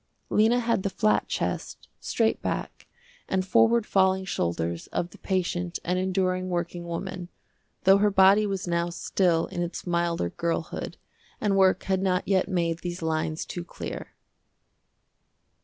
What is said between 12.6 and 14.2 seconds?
these lines too clear.